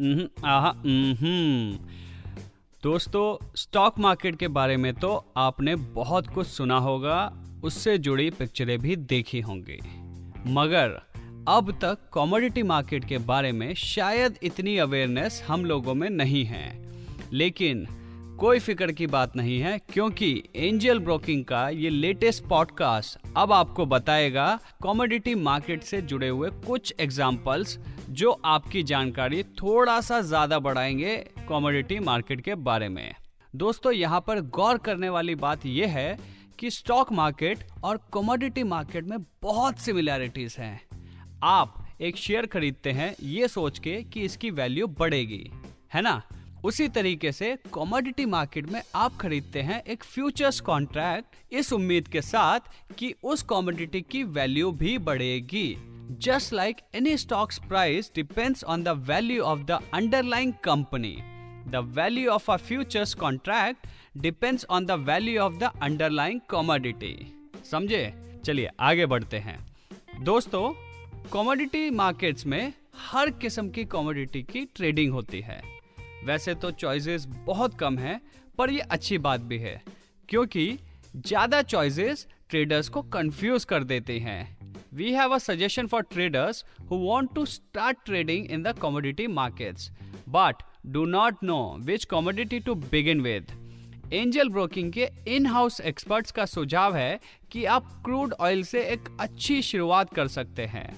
हम्म, 0.00 1.12
हम्म। 1.14 1.78
दोस्तों 2.82 3.54
stock 3.56 3.98
market 3.98 4.36
के 4.36 4.48
बारे 4.48 4.76
में 4.76 4.92
तो 4.94 5.12
आपने 5.36 5.74
बहुत 5.94 6.26
कुछ 6.26 6.46
सुना 6.46 6.78
होगा 6.78 7.16
उससे 7.64 7.96
जुड़ी 7.98 8.30
पिक्चरें 8.30 8.78
भी 8.78 8.96
देखी 8.96 9.40
होंगी 9.40 9.78
मगर 10.46 10.98
अब 11.48 11.70
तक 11.82 12.08
कमोडिटी 12.14 12.62
मार्केट 12.62 13.04
के 13.04 13.18
बारे 13.26 13.52
में 13.52 13.72
शायद 13.74 14.38
इतनी 14.42 14.76
अवेयरनेस 14.78 15.42
हम 15.48 15.64
लोगों 15.64 15.94
में 15.94 16.08
नहीं 16.10 16.44
है 16.44 16.66
लेकिन 17.32 17.86
कोई 18.40 18.58
फ़िक्र 18.58 18.92
की 18.92 19.06
बात 19.06 19.36
नहीं 19.36 19.58
है 19.60 19.78
क्योंकि 19.92 20.32
एंजल 20.56 20.98
ब्रोकिंग 20.98 21.44
का 21.44 21.68
ये 21.68 21.90
लेटेस्ट 21.90 22.44
पॉडकास्ट 22.44 23.18
अब 23.36 23.52
आपको 23.52 23.86
बताएगा 23.86 24.58
कॉमोडिटी 24.82 25.34
मार्केट 25.34 25.82
से 25.82 26.00
जुड़े 26.02 26.28
हुए 26.28 26.50
कुछ 26.66 26.94
एग्जाम्पल्स 27.00 27.78
जो 28.10 28.30
आपकी 28.44 28.82
जानकारी 28.82 29.42
थोड़ा 29.42 30.00
सा 30.00 30.20
ज़्यादा 30.20 30.58
बढ़ाएँगे 30.58 31.16
कॉमोडिटी 31.48 31.98
मार्केट 31.98 32.40
के 32.40 32.54
बारे 32.54 32.88
में। 32.88 33.14
दोस्तों, 33.54 33.92
यहाँ 33.92 34.20
पर 34.20 34.40
गौर 34.40 34.78
करने 34.78 35.08
वाली 35.08 35.34
बात 35.34 35.66
यह 35.66 35.90
है 35.90 36.18
कि 36.58 36.70
स्टॉक 36.70 37.12
मार्केट 37.12 37.64
और 37.84 38.00
कमोडिटी 38.12 38.62
मार्केट 38.62 39.04
में 39.04 39.18
बहुत 39.42 39.78
सिमिलैरिटीज 39.78 40.56
हैं। 40.58 40.80
आप 41.42 41.86
एक 42.00 42.16
शेयर 42.16 42.46
खरीदते 42.46 42.92
हैं, 42.92 43.14
ये 43.22 43.48
सोच 43.48 43.78
के 43.78 44.02
कि 44.02 44.20
इसकी 44.20 44.50
वैल्यू 44.50 44.86
बढ़ेगी, 44.86 45.50
है 45.94 46.02
ना? 46.02 46.22
उसी 46.64 46.88
तरीके 46.88 47.32
से 47.32 47.56
कमोडिटी 47.74 48.26
मार्केट 48.26 48.70
में 48.70 48.82
आप 48.94 49.16
खरीदते 49.16 49.60
हैं 49.62 49.82
एक 49.82 50.04
फ्यूचर्स 50.04 50.60
कॉन्ट्रैक्ट 50.60 51.52
इस 51.52 51.72
उम्मीद 51.72 52.08
के 52.08 52.22
साथ 52.22 52.60
कि 52.98 53.14
उस 53.24 53.42
कमोडिटी 53.42 54.00
की 54.00 54.24
वैल्यू 54.24 54.72
भी 54.72 54.98
बढ़ेगी। 54.98 55.76
Just 56.10 56.52
like 56.52 56.76
any 56.94 57.16
stocks 57.16 57.58
price 57.58 58.10
depends 58.14 58.64
on 58.64 58.82
the 58.82 58.88
value 59.08 59.42
of 59.42 59.60
the 59.60 59.78
underlying 59.94 60.52
company 60.64 61.16
the 61.68 61.82
value 61.96 62.30
of 62.30 62.50
a 62.50 62.56
futures 62.58 63.14
contract 63.14 63.86
depends 64.16 64.64
on 64.70 64.86
the 64.86 64.90
value 64.90 65.40
of 65.40 65.54
the 65.54 65.70
underlying 65.82 66.40
commodity 66.50 67.14
समझे? 67.70 68.12
चलिए, 68.44 68.68
आगे 68.80 69.06
बढ़ते 69.06 69.38
हैं। 69.38 69.58
दोस्तों 70.24 70.72
कमोडिटी 71.32 71.90
मार्केट्स 71.90 72.46
में 72.46 72.72
हर 73.02 73.30
किस्म 73.30 73.68
की 73.70 73.84
कॉमोडिटी 73.86 74.42
की 74.42 74.64
ट्रेडिंग 74.76 75.12
होती 75.12 75.40
है। 75.40 75.62
वैसे 76.24 76.54
तो 76.54 76.70
चॉइसेस 76.70 77.26
बहुत 77.46 77.78
कम 77.78 77.98
हैं, 77.98 78.20
पर 78.58 78.70
ये 78.70 78.80
अच्छी 78.80 79.18
बात 79.18 79.40
भी 79.40 79.58
है, 79.58 79.80
क्योंकि 80.28 80.78
ज़्यादा 81.16 81.62
चॉइसेस 81.64 82.26
ट्रेडर्स 82.50 82.88
को 82.88 83.02
कंफ्यूज 83.02 83.64
कर 83.64 83.84
देते 83.84 84.18
हैं। 84.18 84.59
We 84.94 85.12
have 85.12 85.34
a 85.34 85.38
suggestion 85.38 85.86
for 85.86 86.02
traders 86.02 86.64
who 86.90 86.98
want 87.06 87.34
to 87.34 87.44
start 87.46 87.98
trading 88.06 88.50
in 88.50 88.62
the 88.62 88.76
commodity 88.82 89.26
markets 89.26 89.90
but 90.28 90.62
do 90.86 91.04
not 91.04 91.44
know 91.44 91.76
which 91.80 92.04
commodity 92.04 92.60
to 92.60 92.74
begin 92.74 93.20
with 93.20 93.52
Angel 94.12 94.48
Broking 94.48 94.92
के 94.92 95.08
इन 95.28 95.46
हाउस 95.46 95.80
एक्सपर्ट्स 95.80 96.30
का 96.30 96.44
सुझाव 96.44 96.96
है 96.96 97.20
कि 97.52 97.64
आप 97.64 97.90
क्रूड 98.04 98.34
ऑयल 98.40 98.62
से 98.62 98.82
एक 98.84 99.08
अच्छी 99.20 99.60
शुरुआत 99.62 100.14
कर 100.14 100.28
सकते 100.28 100.66
हैं। 100.66 100.88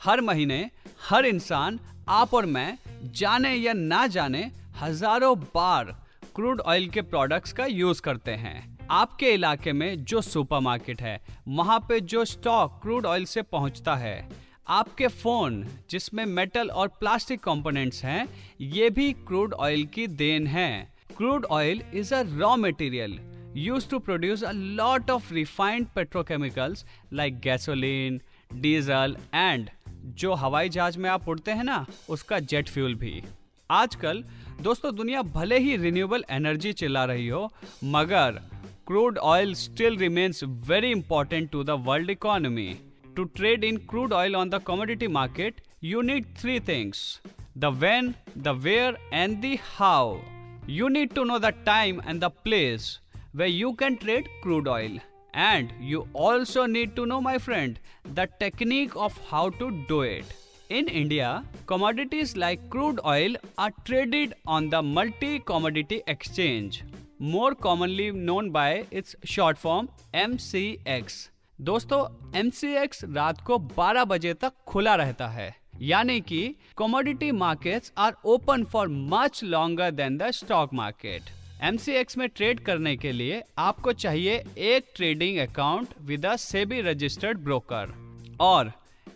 हर 0.00 0.20
महीने, 0.20 0.70
हर 1.08 1.26
इंसान, 1.26 1.78
आप 2.08 2.34
और 2.34 2.46
मैं, 2.46 2.78
जाने 3.04 3.54
या 3.54 3.72
ना 3.72 4.06
जाने, 4.06 4.50
हज़ारों 4.80 5.38
बार 5.38 5.96
क्रूड 6.36 6.60
ऑयल 6.60 6.88
के 6.88 7.02
प्रोडक्ट्स 7.02 7.52
का 7.52 7.66
यूज़ 7.66 8.02
करते 8.02 8.30
हैं। 8.30 8.77
आपके 8.90 9.30
इलाके 9.30 9.72
में 9.72 10.04
जो 10.04 10.20
सुपरमार्केट 10.20 11.02
है, 11.02 11.20
वहाँ 11.48 11.78
पे 11.88 12.00
जो 12.00 12.24
स्टॉक 12.24 12.78
क्रूड 12.82 13.06
ऑयल 13.06 13.24
से 13.24 13.42
पहुँचता 13.42 13.94
है, 13.96 14.28
आपके 14.68 15.08
फ़ोन, 15.08 15.64
जिसमें 15.90 16.24
मेटल 16.26 16.68
और 16.68 16.88
प्लास्टिक 16.88 17.40
कंपोनेंट्स 17.40 18.04
हैं, 18.04 18.28
ये 18.60 18.90
भी 18.90 19.12
क्रूड 19.12 19.54
ऑयल 19.54 19.84
की 19.86 20.06
देन 20.06 20.46
है। 20.46 20.92
Crude 21.16 21.44
oil 21.44 21.82
is 21.94 22.14
a 22.14 22.22
raw 22.28 22.56
material 22.56 23.18
use 23.56 23.88
to 23.88 23.98
produce 23.98 24.42
a 24.44 24.52
lot 24.52 25.10
of 25.10 25.32
refined 25.34 25.86
petrochemicals 25.86 26.84
like 27.12 27.40
gasoline 27.40 28.20
diesel 28.52 29.16
and 29.34 29.70
जो 30.04 30.34
हवाई 30.34 30.68
जहाज़ 30.68 30.98
में 30.98 31.10
आप 31.10 31.28
उड़ते 31.28 31.50
हैं 31.50 31.64
ना, 31.64 31.86
उसका 32.08 32.38
जेट 32.38 32.68
फ्यूल 32.68 32.94
भी। 32.94 33.22
आजकल, 33.70 34.24
दोस्तों, 34.60 34.94
दुनिया 34.94 35.22
भले 35.22 35.58
ही 35.58 35.76
रिन्यूएबल 35.76 36.24
एनर्जी 36.30 36.72
चला 36.72 37.04
रही 37.04 37.28
हो, 37.28 37.50
मगर 37.84 38.40
crude 38.88 39.18
oil 39.22 39.54
still 39.54 39.96
remains 39.98 40.40
very 40.40 40.90
important 40.90 41.52
to 41.52 41.62
the 41.62 41.76
world 41.76 42.08
economy. 42.08 42.80
To 43.16 43.26
trade 43.38 43.62
in 43.62 43.76
crude 43.80 44.14
oil 44.14 44.34
on 44.34 44.48
the 44.48 44.60
commodity 44.60 45.06
market, 45.06 45.60
you 45.80 46.02
need 46.02 46.34
three 46.34 46.58
things 46.58 47.20
the 47.54 47.70
when, 47.70 48.14
the 48.34 48.54
where, 48.54 48.96
and 49.12 49.42
the 49.42 49.56
how. 49.56 50.22
You 50.66 50.88
need 50.88 51.14
to 51.16 51.26
know 51.26 51.38
the 51.38 51.52
time 51.66 52.00
and 52.06 52.22
the 52.22 52.30
place 52.30 53.00
where 53.32 53.54
you 53.60 53.74
can 53.74 53.98
trade 53.98 54.30
crude 54.42 54.66
oil. 54.66 54.96
And 55.34 55.70
you 55.78 56.08
also 56.14 56.64
need 56.64 56.96
to 56.96 57.04
know, 57.04 57.20
my 57.20 57.36
friend, 57.36 57.78
the 58.14 58.26
technique 58.40 58.96
of 58.96 59.18
how 59.28 59.50
to 59.50 59.70
do 59.86 60.00
it. 60.00 60.24
In 60.70 60.88
India, 60.88 61.44
commodities 61.66 62.38
like 62.38 62.70
crude 62.70 63.00
oil 63.04 63.36
are 63.58 63.72
traded 63.84 64.32
on 64.46 64.70
the 64.70 64.82
multi 64.82 65.40
commodity 65.40 66.02
exchange 66.06 66.84
more 67.22 67.54
commonly 67.66 68.10
known 68.12 68.50
by 68.50 68.84
its 68.92 69.14
short 69.26 69.58
form 69.58 69.88
MCX. 70.14 71.12
दोस्तों 71.60 72.30
MCX 72.42 73.04
रात 73.04 73.40
को 73.40 73.58
12 73.58 74.04
बजे 74.04 74.34
तक 74.34 74.52
खुला 74.66 74.94
रहता 74.94 75.28
है। 75.28 75.56
यानी 75.80 76.20
कि 76.20 76.54
commodity 76.78 77.32
markets 77.32 77.92
are 77.98 78.14
open 78.24 78.64
for 78.64 78.88
much 78.88 79.44
longer 79.44 79.90
than 79.90 80.18
the 80.18 80.30
stock 80.30 80.74
market 80.74 81.22
MCX 81.64 82.18
में 82.18 82.28
ट्रेड 82.28 82.60
करने 82.60 82.96
के 82.96 83.12
लिए 83.12 83.42
आपको 83.58 83.92
चाहिए 83.92 84.44
एक 84.58 84.92
trading 84.96 85.38
account 85.38 85.88
with 86.00 86.26
a 86.26 86.36
SEBI 86.36 86.80
registered 86.80 87.38
broker 87.38 87.94
और 88.40 88.72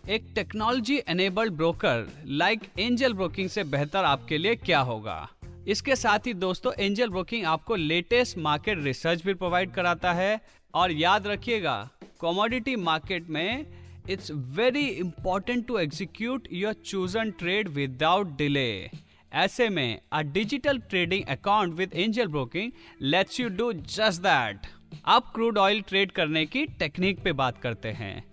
एक 0.09 0.31
technology 0.35 1.01
enabled 1.07 1.53
broker 1.53 2.23
like 2.25 2.61
Angel 2.79 3.13
Broking 3.13 3.49
से 3.49 3.63
बेहतर 3.63 4.03
आपके 4.03 4.37
लिए 4.37 4.55
क्या 4.55 4.79
होगा? 4.79 5.29
इसके 5.67 5.95
साथ 5.95 6.27
ही 6.27 6.33
दोस्तों 6.33 6.71
एंजल 6.79 7.09
ब्रोकिंग 7.09 7.45
आपको 7.45 7.75
लेटेस्ट 7.75 8.37
मार्केट 8.37 8.83
रिसर्च 8.83 9.23
भी 9.25 9.33
प्रोवाइड 9.33 9.71
कराता 9.73 10.13
है। 10.13 10.39
और 10.73 10.91
याद 10.91 11.27
रखिएगा 11.27 11.75
कॉमोडिटी 12.19 12.75
मार्केट 12.75 13.29
में 13.29 13.65
it's 14.09 14.31
very 14.55 14.85
important 14.87 15.65
to 15.67 15.77
execute 15.77 16.47
your 16.53 16.73
chosen 16.85 17.31
trade 17.31 17.67
without 17.69 18.35
delay 18.37 18.89
ऐसे 19.31 19.67
में 19.69 19.99
a 20.13 20.21
digital 20.21 20.79
trading 20.79 21.23
account 21.29 21.73
with 21.73 21.93
Angel 21.93 22.27
Broking 22.27 22.71
lets 23.01 23.39
you 23.39 23.49
do 23.49 23.71
just 23.73 24.21
that 24.21 24.67
अब 25.05 25.31
क्रूड 25.35 25.57
ऑयल 25.57 25.81
ट्रेड 25.81 26.11
करने 26.11 26.45
की 26.45 26.65
टेक्निक 26.79 27.23
पे 27.23 27.31
बात 27.33 27.57
करते 27.57 27.91
हैं। 27.91 28.23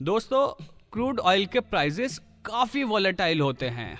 दोस्तों 0.00 0.46
क्रूड 0.92 1.20
ऑयल 1.20 1.46
के 1.46 1.60
प्राइसेस 1.60 2.18
काफ़ी 2.44 2.84
वॉलेटाइल 2.84 3.40
होते 3.40 3.68
हैं। 3.68 3.98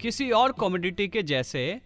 किसी 0.00 0.30
और 0.30 0.52
कॉमोडिटी 0.52 1.08
के 1.08 1.22
जैसे 1.22 1.80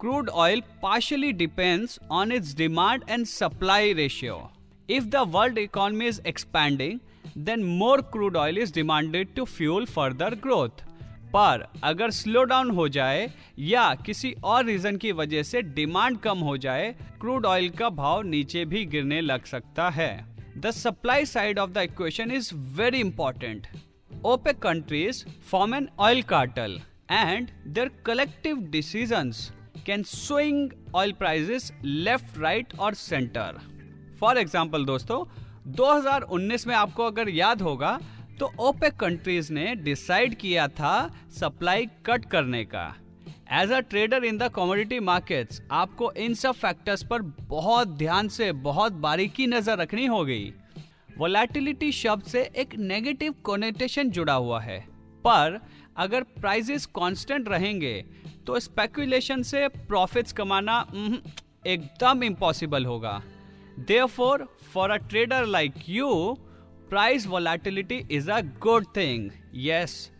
crude 0.00 0.28
oil 0.28 0.60
partly 0.82 1.32
depends 1.32 1.98
on 2.10 2.32
its 2.32 2.54
demand 2.54 3.04
and 3.10 3.24
supply 3.26 3.92
ratio 3.92 4.50
if 4.90 5.04
the 5.04 5.16
world 5.28 5.58
economy 5.58 6.06
is 6.06 6.20
expanding 6.26 6.98
then 7.38 7.64
more 7.78 8.00
crude 8.12 8.36
oil 8.36 8.58
is 8.58 8.72
demanded 8.74 9.34
to 9.36 9.44
fuel 9.44 9.86
further 9.86 10.34
growth 10.34 10.84
पर 11.32 11.66
अगर 11.84 12.10
स्लो 12.10 12.44
डाउन 12.44 12.70
हो 12.70 12.88
जाए 12.88 13.30
या 13.58 13.94
किसी 14.06 14.34
और 14.44 14.64
रीजन 14.64 14.96
की 14.96 15.12
वजह 15.12 15.42
से 15.42 15.62
डिमांड 15.62 16.18
कम 16.18 16.38
हो 16.38 16.56
जाए 16.56 16.94
क्रूड 17.20 17.46
ऑयल 17.46 17.68
का 17.70 17.88
भाव 17.88 18.22
नीचे 18.22 18.64
भी 18.64 18.84
गिरने 18.84 19.20
लग 19.20 19.44
सकता 19.44 19.90
है। 19.90 20.12
The 20.58 20.70
supply 20.70 21.26
side 21.26 21.58
of 21.58 21.70
the 21.70 21.88
equation 21.90 22.30
is 22.30 22.54
very 22.54 23.00
important 23.00 23.66
OPEC 24.26 24.60
countries 24.62 25.24
form 25.50 25.74
an 25.74 25.88
oil 25.98 26.22
cartel 26.22 26.80
and 27.10 27.48
their 27.74 27.90
collective 28.06 28.56
decisions 28.70 29.46
can 29.84 30.04
swing 30.04 30.72
oil 30.94 31.12
prices 31.12 31.70
left, 31.82 32.36
right 32.38 32.78
और 32.78 32.94
center. 32.94 33.52
फॉर 34.20 34.38
एग्ज़ाम्पल 34.38 34.84
दोस्तों 34.84 35.24
2019 35.76 36.66
में 36.66 36.74
आपको 36.74 37.04
अगर 37.04 37.28
याद 37.28 37.62
होगा 37.62 37.98
तो 38.38 38.52
ओपेक 38.60 38.94
कंट्रीज़ 39.00 39.52
ने 39.52 39.74
डिसाइड 39.76 40.34
किया 40.38 40.66
था 40.68 40.94
सप्लाई 41.38 41.86
कट 42.06 42.24
करने 42.30 42.64
का. 42.64 42.86
As 43.52 43.72
a 43.72 43.80
trader 43.80 44.24
in 44.24 44.38
the 44.38 44.48
commodity 44.54 45.00
markets 45.00 45.62
आपको 45.72 46.12
इन 46.12 46.34
सब 46.34 46.54
फैक्टर्स 46.54 47.04
पर 47.10 47.22
बहुत 47.48 47.88
ध्यान 47.98 48.28
से 48.28 48.50
बहुत 48.64 48.92
बारीकी 49.04 49.46
नज़र 49.46 49.78
रखनी 49.78 50.06
होगी. 50.06 50.52
वोलेटिलिटी 51.18 51.90
शब्द 51.92 52.24
से 52.24 52.42
एक 52.56 52.74
नेगेटिव 52.78 53.34
कोनेटेशन 53.44 54.10
जुड़ा 54.10 54.34
हुआ 54.34 54.60
है. 54.60 54.80
पर 55.24 55.60
अगर 55.96 56.22
प्राइजेस 56.40 56.86
कांस्टेंट 56.96 57.48
रहेंगे 57.48 58.04
तो 58.46 58.58
स्पेकुलेशन 58.60 59.42
से 59.42 59.66
प्रॉफिट्स 59.68 60.32
कमाना 60.32 60.84
एकदम 61.66 62.22
इम्पॉसिबल 62.22 62.84
होगा। 62.86 63.20
Therefore 63.78 64.46
for 64.72 64.90
a 64.90 64.96
trader 65.08 65.46
like 65.46 65.88
you 65.88 66.10
price 66.90 67.26
volatility 67.26 68.02
is 68.10 68.30
a 68.30 68.40
good 68.62 68.84
thing 68.96 69.30
yes 69.66 70.10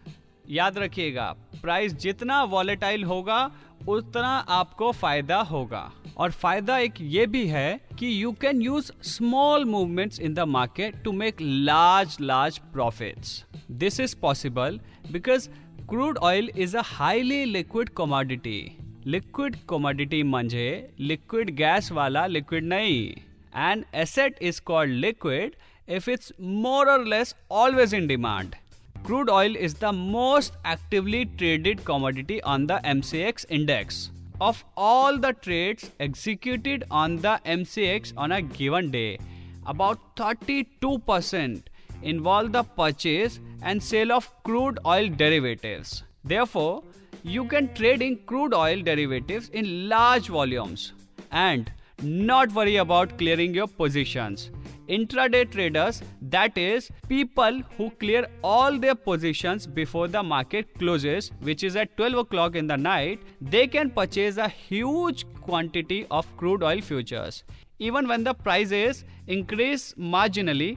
याद 0.50 0.78
रखिएगा 0.78 1.34
प्राइस 1.62 1.94
जितना 1.94 2.42
वॉलेटाइल 2.44 3.04
होगा, 3.04 3.50
उतना 3.88 4.28
आपको 4.50 4.90
फ़ायदा 4.92 5.40
होगा। 5.42 5.90
और 6.16 6.30
फ़ायदा 6.32 6.78
एक 6.78 6.94
ये 7.00 7.26
भी 7.26 7.46
है 7.46 7.80
कि 7.98 8.22
you 8.22 8.32
can 8.42 8.62
use 8.62 8.90
small 9.04 9.64
movements 9.64 10.20
in 10.20 10.34
the 10.34 10.40
market 10.48 11.02
to 11.04 11.12
make 11.12 11.40
large 11.40 12.16
large 12.20 12.58
profits 12.72 13.44
this 13.72 14.00
is 14.00 14.16
possible 14.22 14.80
because 15.12 15.48
Crude 15.89 16.17
oil 16.17 16.49
is 16.55 16.75
a 16.75 16.81
highly 16.85 17.51
liquid 17.53 17.89
commodity 17.95 18.59
liquid 19.05 19.55
commodity 19.67 20.21
म्हणजे 20.23 20.69
लिक्विड 20.99 21.49
गैस 21.57 21.91
वाला 21.91 22.25
लिक्विड 22.27 22.63
नहीं 22.63 23.11
and 23.55 23.83
asset 24.01 24.41
is 24.41 24.59
called 24.65 24.93
liquid 24.93 25.55
if 25.87 26.07
it's 26.07 26.31
more 26.39 26.89
or 26.89 27.05
less 27.05 27.33
always 27.49 27.93
in 27.93 28.07
demand. 28.07 28.55
Crude 29.03 29.29
oil 29.29 29.55
is 29.55 29.73
the 29.73 29.91
most 29.91 30.53
actively 30.63 31.25
traded 31.25 31.83
commodity 31.83 32.41
on 32.43 32.67
the 32.67 32.79
MCX 32.85 33.45
index. 33.49 34.11
Of 34.39 34.63
all 34.75 35.17
the 35.17 35.33
trades 35.33 35.91
executed 35.99 36.85
on 36.89 37.17
the 37.17 37.39
MCX 37.45 38.13
on 38.17 38.31
a 38.31 38.41
given 38.41 38.89
day, 38.91 39.19
about 39.65 39.99
32% 40.15 41.61
involve 42.02 42.52
the 42.52 42.62
purchase 42.62 43.40
and 43.62 43.82
sale 43.82 44.12
of 44.12 44.30
crude 44.42 44.78
oil 44.86 45.08
derivatives. 45.08 46.04
Therefore, 46.24 46.82
you 47.22 47.44
can 47.44 47.72
trade 47.74 48.02
in 48.02 48.18
crude 48.26 48.54
oil 48.54 48.82
derivatives 48.82 49.48
in 49.48 49.88
large 49.88 50.28
volumes 50.28 50.92
and 51.30 51.70
not 52.02 52.52
worry 52.52 52.76
about 52.76 53.18
clearing 53.18 53.54
your 53.54 53.66
positions. 53.66 54.50
Intraday 54.88 55.50
traders, 55.50 56.02
that 56.22 56.56
is, 56.56 56.90
people 57.08 57.60
who 57.76 57.90
clear 57.90 58.28
all 58.44 58.78
their 58.78 58.94
positions 58.94 59.66
before 59.66 60.06
the 60.06 60.22
market 60.22 60.78
closes, 60.78 61.32
which 61.40 61.64
is 61.64 61.74
at 61.74 61.96
12 61.96 62.14
o'clock 62.18 62.54
in 62.54 62.68
the 62.68 62.76
night, 62.76 63.20
they 63.40 63.66
can 63.66 63.90
purchase 63.90 64.36
a 64.36 64.48
huge 64.48 65.24
quantity 65.40 66.06
of 66.10 66.36
crude 66.36 66.62
oil 66.62 66.80
futures. 66.80 67.42
Even 67.80 68.06
when 68.06 68.22
the 68.24 68.32
prices 68.34 69.04
increase 69.28 69.82
marginally, 70.12 70.68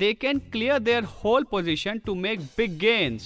they 0.00 0.14
can 0.14 0.38
clear 0.52 0.78
their 0.80 1.02
whole 1.02 1.44
position 1.54 1.98
to 2.06 2.14
make 2.14 2.44
big 2.60 2.78
gains. 2.78 3.22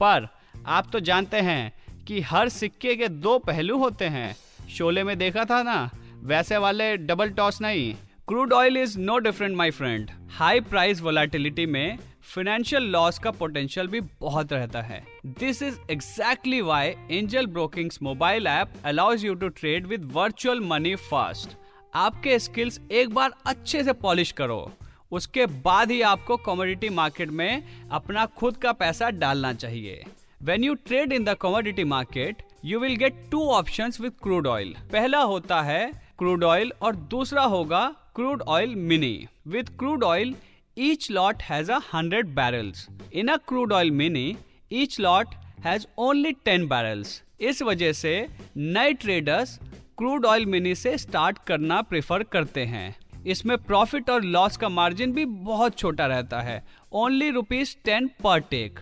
पर 0.00 0.28
आप 0.66 0.90
तो 0.92 1.00
जानते 1.00 1.36
हैं 1.36 1.72
कि 2.04 2.20
हर 2.20 2.48
सिक्के 2.48 2.94
के 2.96 3.08
दो 3.08 3.38
पहलू 3.38 3.78
होते 3.78 4.04
हैं। 4.04 4.36
शोले 4.70 5.04
में 5.04 5.18
देखा 5.18 5.44
था 5.44 5.62
ना? 5.62 5.90
वैसे 6.22 6.56
वाले 6.56 6.96
डबल 6.96 7.30
टॉस 7.30 7.60
नहीं। 7.60 7.94
Crude 8.28 8.52
oil 8.52 8.76
is 8.76 8.98
no 8.98 9.18
different 9.18 9.56
my 9.56 9.70
friend 9.70 10.10
high 10.30 10.60
price 10.60 11.00
volatility 11.00 11.66
में 11.66 11.98
फाइनेंशियल 12.34 12.82
लॉस 12.82 13.18
का 13.18 13.30
पोटेंशियल 13.30 13.86
भी 13.86 14.00
बहुत 14.20 14.52
रहता 14.52 14.82
है। 14.82 15.04
This 15.26 15.62
is 15.62 15.78
exactly 15.90 16.60
why 16.60 16.94
Angel 17.10 17.46
Broking's 17.46 18.02
mobile 18.02 18.46
app 18.46 18.72
allows 18.84 19.24
you 19.24 19.34
to 19.34 19.48
trade 19.48 19.86
with 19.86 20.10
virtual 20.12 20.60
money 20.60 20.94
first 20.94 21.56
आपके 21.94 22.38
skills 22.38 22.80
एक 22.90 23.14
बार 23.14 23.32
अच्छे 23.46 23.82
से 23.84 23.92
पॉलिश 24.02 24.32
करो। 24.32 24.70
उसके 25.12 25.46
बाद 25.64 25.90
ही 25.90 26.00
आपको 26.02 26.36
कमोडिटी 26.36 26.88
मार्केट 26.88 27.30
में 27.30 27.62
अपना 27.90 28.26
खुद 28.38 28.56
का 28.56 28.72
पैसा 28.72 29.08
डालना 29.10 29.52
चाहिए। 29.54 30.02
When 30.40 30.64
you 30.64 30.74
trade 30.86 31.12
in 31.12 31.24
the 31.24 31.34
commodity 31.40 31.84
market 31.84 32.42
you 32.64 32.80
will 32.80 32.96
get 32.96 33.24
two 33.30 33.40
option 33.52 33.92
with 34.00 34.12
crude 34.22 34.46
oil 34.46 34.74
पहला 34.92 35.20
होता 35.22 35.60
है 35.62 35.90
क्रूड 36.18 36.44
ऑयल 36.44 36.72
और 36.82 36.96
दूसरा 37.10 37.42
होगा 37.54 37.86
crude 38.16 38.42
oil 38.48 38.74
mini 38.76 39.16
with 39.48 39.68
crude 39.78 40.04
oil 40.04 40.34
each 40.76 41.10
lot 41.10 41.42
has 41.42 41.72
a 41.72 41.80
hundred 41.92 42.34
barrels 42.34 42.86
in 43.12 43.28
a 43.28 43.36
crude 43.48 43.72
oil 43.72 43.90
mini 43.90 44.36
each 44.72 44.98
lot 45.00 45.34
has 45.64 45.86
only 45.98 46.32
ten 46.44 46.66
barrels 46.68 47.22
इस 47.40 47.62
वजह 47.62 47.92
से 47.92 48.14
नए 48.56 48.92
ट्रेडर्स 48.92 49.58
क्रूड 50.00 50.26
ऑयल 50.26 50.46
मिनी 50.46 50.74
से 50.74 50.98
स्टार्ट 50.98 51.38
करना 51.46 51.80
प्रेफर 51.82 52.22
करते 52.22 52.64
हैं। 52.64 52.96
इसमें 53.26 53.56
प्रॉफिट 53.58 54.10
और 54.10 54.22
लॉस 54.22 54.56
का 54.56 54.68
मार्जिन 54.68 55.12
भी 55.12 55.24
बहुत 55.24 55.76
छोटा 55.78 56.06
रहता 56.06 56.40
है। 56.40 56.62
Only 56.92 57.30
rupees 57.30 57.74
ten 57.84 58.06
per 58.24 58.40
tick. 58.40 58.78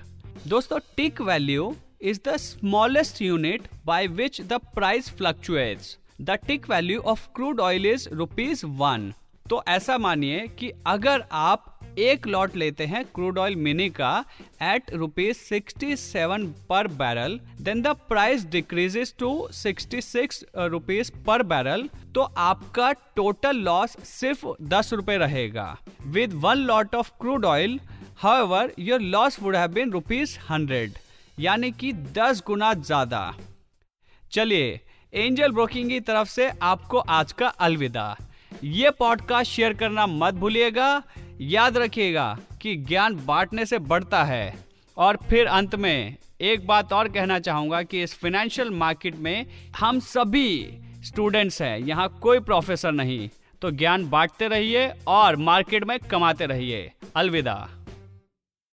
दोस्तों, 0.46 0.78
tick 0.96 1.20
value 1.20 1.76
is 2.02 2.20
the 2.28 2.36
smallest 2.36 3.22
unit 3.22 3.62
by 3.86 4.06
which 4.06 4.40
the 4.40 4.52
price 4.52 5.10
fluctuates. 5.10 5.98
The 6.20 6.30
tick 6.30 6.70
value 6.70 7.00
of 7.00 7.28
crude 7.34 7.60
oil 7.60 7.86
is 7.86 8.08
rupees 8.08 8.66
one. 8.66 9.12
तो 9.50 9.62
ऐसा 9.68 9.96
मानिए 9.98 10.46
कि 10.58 10.70
अगर 10.86 11.22
आप 11.32 11.74
एक 11.98 12.26
लॉट 12.26 12.56
लेते 12.56 12.86
हैं 12.86 13.04
क्रूड 13.04 13.38
ऑयल 13.38 13.54
मिनी 13.56 13.88
का 13.90 14.10
at 14.62 14.92
rupees 14.94 15.36
sixty 15.36 15.96
seven 15.96 16.46
per 16.68 16.86
barrel 16.98 17.38
then 17.60 17.80
the 17.82 17.94
price 18.08 18.44
decreases 18.46 19.14
to 19.18 19.30
sixty 19.52 20.00
six 20.00 20.44
rupees 20.56 21.10
per 21.26 21.42
barrel 21.44 21.88
तो 22.14 22.22
आपका 22.38 22.92
टोटल 23.16 23.56
लॉस 23.58 23.96
सिर्फ़ 24.04 24.46
दस 24.68 24.92
रुपए 24.92 25.16
रहेगा। 25.18 25.76
With 26.06 26.34
one 26.44 26.58
lot 26.66 26.94
of 26.94 27.10
crude 27.20 27.44
oil 27.44 27.80
how 28.18 28.66
your 28.78 29.00
loss 29.00 29.40
would 29.42 29.56
have 29.56 29.72
been 29.72 29.92
rupees 29.92 30.38
hundred 30.50 30.98
यानी 31.38 31.70
कि 31.72 31.92
दस 32.14 32.42
गुना 32.46 32.72
ज़्यादा। 32.74 33.34
चलिए 34.32 34.80
एंजल 35.12 35.52
ब्रोकिंग 35.52 35.90
की 35.90 36.00
तरफ़ 36.02 36.28
से 36.28 36.50
आपको 36.62 36.98
आज 36.98 37.32
का 37.32 37.46
अलविदा। 37.48 38.16
ये 38.64 38.90
पॉडकास्ट 38.90 39.52
शेयर 39.52 39.72
करना 39.72 40.06
मत 40.06 40.34
भूलिएगा। 40.34 41.02
याद 41.40 41.76
रखिएगा 41.76 42.38
कि 42.62 42.76
ज्ञान 42.76 43.26
बांटने 43.26 43.66
से 43.66 43.78
बढ़ता 43.78 44.24
है। 44.24 44.58
और 44.96 45.18
फिर 45.30 45.46
अंत 45.46 45.74
में 45.74 46.16
एक 46.40 46.66
बात 46.66 46.92
और 46.92 47.08
कहना 47.08 47.38
चाहूँगा 47.38 47.82
कि 47.82 48.02
इस 48.02 48.14
फिनेंशियल 48.14 48.70
मार्केट 48.70 49.16
में 49.16 49.46
हम 49.78 50.00
सभी 50.00 50.78
स्टूडेंट्स 51.04 51.62
हैं। 51.62 51.78
यहाँ 51.78 52.18
कोई 52.22 52.40
प्रोफेसर 52.40 52.92
नहीं। 52.92 53.28
तो 53.62 53.70
ज्ञान 53.70 54.10
बांटते 54.10 54.48
रहिए 54.48 54.92
और 55.06 55.36
मार्केट 55.36 55.84
में 55.84 55.98
कमाते 55.98 56.46
रहिए। 56.46 56.92
अलविदा। 57.16 57.68